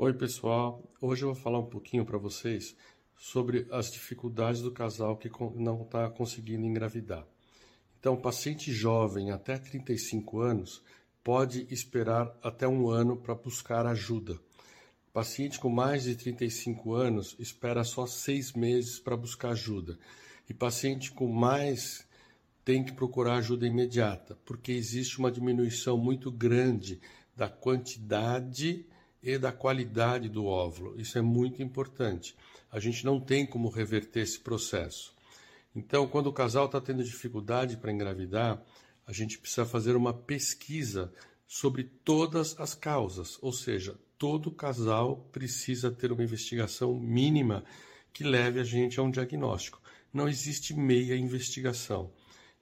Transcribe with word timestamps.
Oi, 0.00 0.12
pessoal. 0.12 0.80
Hoje 1.00 1.24
eu 1.24 1.34
vou 1.34 1.42
falar 1.42 1.58
um 1.58 1.66
pouquinho 1.66 2.04
para 2.04 2.16
vocês 2.16 2.76
sobre 3.16 3.66
as 3.68 3.90
dificuldades 3.90 4.62
do 4.62 4.70
casal 4.70 5.16
que 5.16 5.28
não 5.56 5.82
está 5.82 6.08
conseguindo 6.08 6.64
engravidar. 6.64 7.26
Então, 7.98 8.16
paciente 8.16 8.72
jovem 8.72 9.32
até 9.32 9.58
35 9.58 10.38
anos 10.38 10.84
pode 11.24 11.66
esperar 11.68 12.32
até 12.44 12.68
um 12.68 12.88
ano 12.88 13.16
para 13.16 13.34
buscar 13.34 13.86
ajuda. 13.86 14.38
Paciente 15.12 15.58
com 15.58 15.68
mais 15.68 16.04
de 16.04 16.14
35 16.14 16.94
anos 16.94 17.34
espera 17.36 17.82
só 17.82 18.06
seis 18.06 18.52
meses 18.52 19.00
para 19.00 19.16
buscar 19.16 19.48
ajuda. 19.48 19.98
E 20.48 20.54
paciente 20.54 21.10
com 21.10 21.26
mais 21.26 22.06
tem 22.64 22.84
que 22.84 22.92
procurar 22.92 23.38
ajuda 23.38 23.66
imediata, 23.66 24.38
porque 24.44 24.70
existe 24.70 25.18
uma 25.18 25.32
diminuição 25.32 25.98
muito 25.98 26.30
grande 26.30 27.00
da 27.34 27.48
quantidade 27.48 28.86
e 29.22 29.38
da 29.38 29.52
qualidade 29.52 30.28
do 30.28 30.46
óvulo. 30.46 30.98
Isso 31.00 31.18
é 31.18 31.22
muito 31.22 31.62
importante. 31.62 32.36
A 32.70 32.78
gente 32.78 33.04
não 33.04 33.20
tem 33.20 33.46
como 33.46 33.68
reverter 33.68 34.20
esse 34.20 34.38
processo. 34.40 35.14
Então, 35.74 36.06
quando 36.06 36.28
o 36.28 36.32
casal 36.32 36.66
está 36.66 36.80
tendo 36.80 37.04
dificuldade 37.04 37.76
para 37.76 37.92
engravidar, 37.92 38.62
a 39.06 39.12
gente 39.12 39.38
precisa 39.38 39.64
fazer 39.64 39.96
uma 39.96 40.12
pesquisa 40.12 41.12
sobre 41.46 41.84
todas 41.84 42.58
as 42.60 42.74
causas, 42.74 43.38
ou 43.40 43.52
seja, 43.52 43.98
todo 44.18 44.50
casal 44.50 45.28
precisa 45.32 45.90
ter 45.90 46.12
uma 46.12 46.22
investigação 46.22 46.98
mínima 46.98 47.64
que 48.12 48.24
leve 48.24 48.60
a 48.60 48.64
gente 48.64 48.98
a 48.98 49.02
um 49.02 49.10
diagnóstico. 49.10 49.80
Não 50.12 50.28
existe 50.28 50.74
meia 50.74 51.16
investigação. 51.16 52.12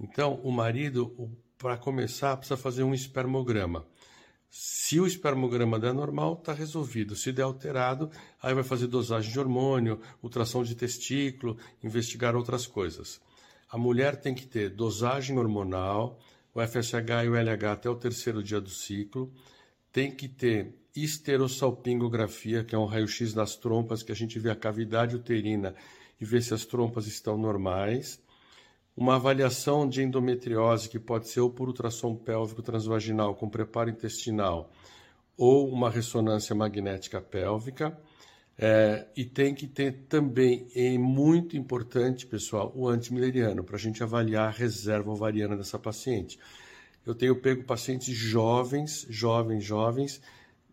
Então, 0.00 0.40
o 0.42 0.50
marido, 0.50 1.30
para 1.58 1.76
começar, 1.76 2.36
precisa 2.36 2.56
fazer 2.56 2.82
um 2.82 2.94
espermograma. 2.94 3.86
Se 4.54 5.00
o 5.00 5.06
espermograma 5.06 5.78
der 5.78 5.94
normal, 5.94 6.34
está 6.34 6.52
resolvido. 6.52 7.16
Se 7.16 7.32
der 7.32 7.40
alterado, 7.40 8.10
aí 8.42 8.52
vai 8.52 8.62
fazer 8.62 8.86
dosagem 8.86 9.32
de 9.32 9.40
hormônio, 9.40 9.98
ultrassom 10.22 10.62
de 10.62 10.74
testículo, 10.74 11.56
investigar 11.82 12.36
outras 12.36 12.66
coisas. 12.66 13.18
A 13.70 13.78
mulher 13.78 14.14
tem 14.14 14.34
que 14.34 14.46
ter 14.46 14.68
dosagem 14.68 15.38
hormonal, 15.38 16.20
o 16.54 16.60
FSH 16.60 17.24
e 17.24 17.28
o 17.30 17.34
LH 17.34 17.72
até 17.72 17.88
o 17.88 17.94
terceiro 17.94 18.42
dia 18.42 18.60
do 18.60 18.68
ciclo, 18.68 19.32
tem 19.90 20.14
que 20.14 20.28
ter 20.28 20.74
esterossalpingografia, 20.94 22.62
que 22.62 22.74
é 22.74 22.78
um 22.78 22.84
raio-x 22.84 23.32
das 23.32 23.56
trompas, 23.56 24.02
que 24.02 24.12
a 24.12 24.14
gente 24.14 24.38
vê 24.38 24.50
a 24.50 24.54
cavidade 24.54 25.16
uterina 25.16 25.74
e 26.20 26.26
vê 26.26 26.42
se 26.42 26.52
as 26.52 26.66
trompas 26.66 27.06
estão 27.06 27.38
normais 27.38 28.20
uma 28.96 29.16
avaliação 29.16 29.88
de 29.88 30.02
endometriose, 30.02 30.88
que 30.88 30.98
pode 30.98 31.28
ser 31.28 31.40
ou 31.40 31.50
por 31.50 31.68
ultrassom 31.68 32.14
pélvico 32.14 32.62
transvaginal 32.62 33.34
com 33.34 33.48
preparo 33.48 33.90
intestinal 33.90 34.70
ou 35.36 35.68
uma 35.68 35.90
ressonância 35.90 36.54
magnética 36.54 37.20
pélvica. 37.20 37.98
É, 38.58 39.06
e 39.16 39.24
tem 39.24 39.54
que 39.54 39.66
ter 39.66 40.04
também, 40.08 40.68
e 40.74 40.98
muito 40.98 41.56
importante, 41.56 42.26
pessoal, 42.26 42.70
o 42.76 42.86
antimileriano, 42.86 43.64
para 43.64 43.76
a 43.76 43.78
gente 43.78 44.02
avaliar 44.02 44.48
a 44.48 44.50
reserva 44.50 45.10
ovariana 45.10 45.56
dessa 45.56 45.78
paciente. 45.78 46.38
Eu 47.04 47.14
tenho 47.14 47.34
pego 47.40 47.64
pacientes 47.64 48.14
jovens, 48.14 49.06
jovens, 49.08 49.64
jovens, 49.64 50.20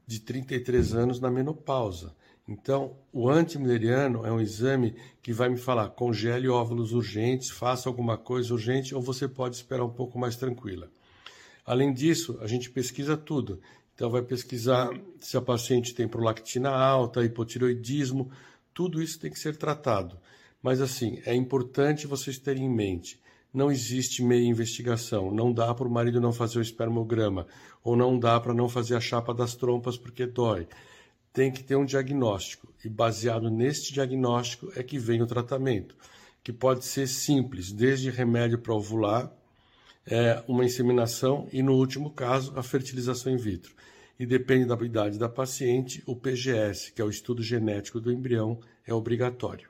de 0.06 0.20
33 0.20 0.94
anos 0.94 1.20
na 1.20 1.32
menopausa. 1.32 2.14
Então, 2.52 2.98
o 3.14 3.30
antimileriano 3.30 4.26
é 4.26 4.32
um 4.32 4.42
exame 4.42 4.96
que 5.22 5.32
vai 5.32 5.50
me 5.50 5.58
falar 5.58 5.88
congele 5.90 6.50
óvulos 6.50 6.94
urgentes, 6.94 7.52
faça 7.52 7.88
alguma 7.88 8.18
coisa 8.18 8.52
urgente 8.52 8.96
ou 8.96 9.02
você 9.04 9.28
pode 9.28 9.56
esperar 9.56 9.86
um 9.86 9.94
pouco 9.94 10.18
mais 10.18 10.36
tranquila. 10.36 10.90
Além 11.64 11.94
disso, 11.94 12.40
a 12.42 12.48
gente 12.48 12.72
pesquisa 12.72 13.16
tudo. 13.16 13.62
Então, 13.94 14.10
vai 14.10 14.24
pesquisar 14.24 14.90
se 15.20 15.38
a 15.38 15.42
paciente 15.42 15.94
tem 15.94 16.08
prolactina 16.08 16.72
alta, 16.72 17.24
hipotiroidismo, 17.24 18.32
tudo 18.74 19.00
isso 19.00 19.20
tem 19.20 19.30
que 19.30 19.38
ser 19.38 19.56
tratado. 19.56 20.18
Mas, 20.60 20.82
assim, 20.82 21.22
é 21.28 21.36
importante 21.36 22.08
vocês 22.08 22.40
terem 22.40 22.66
em 22.66 22.74
mente: 22.74 23.22
não 23.54 23.72
existe 23.72 24.24
meia 24.24 24.44
investigação. 24.44 25.32
Não 25.32 25.54
dá 25.54 25.72
para 25.76 25.88
o 25.88 25.92
marido 25.92 26.20
não 26.20 26.34
fazer 26.34 26.58
o 26.58 26.64
espermograma, 26.64 27.46
ou 27.84 27.96
não 27.96 28.18
dá 28.18 28.40
para 28.40 28.56
não 28.56 28.68
fazer 28.68 28.96
a 28.96 29.00
chapa 29.00 29.36
das 29.36 29.54
trompas 29.54 30.00
porque 30.00 30.26
dói 30.26 30.68
tem 31.32 31.52
que 31.52 31.64
ter 31.64 31.76
um 31.76 31.86
diagnóstico 31.86 32.74
e 32.84 32.90
baseado 32.90 33.50
neste 33.50 33.94
diagnóstico 33.94 34.72
é 34.76 34.84
que 34.84 34.98
vem 34.98 35.22
o 35.22 35.28
tratamento, 35.28 35.96
que 36.44 36.52
pode 36.52 36.86
ser 36.86 37.08
simples, 37.08 37.72
desde 37.72 38.10
remédio 38.10 38.60
para 38.60 38.74
ovular, 38.74 39.32
é, 40.06 40.44
uma 40.48 40.66
inseminação 40.66 41.48
e, 41.52 41.62
no 41.62 41.76
último 41.76 42.10
caso, 42.10 42.54
a 42.56 42.64
fertilização 42.64 43.32
in 43.32 43.38
vitro. 43.38 43.74
E 44.20 44.26
depende 44.26 44.66
da 44.66 44.76
idade 44.84 45.20
da 45.20 45.30
paciente, 45.30 46.04
o 46.06 46.16
PGS, 46.16 46.92
que 46.92 47.02
é 47.02 47.06
o 47.06 47.10
estudo 47.10 47.44
genético 47.44 48.02
do 48.02 48.12
embrião, 48.12 48.60
é 48.86 48.94
obrigatório. 48.94 49.70